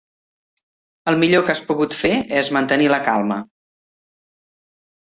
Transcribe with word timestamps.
El 1.11 1.17
millor 1.25 1.45
que 1.49 1.53
has 1.55 1.61
pogut 1.69 1.99
fer 2.01 2.13
és 2.43 2.51
mantenir 2.59 2.91
la 2.95 3.01
calma. 3.11 3.39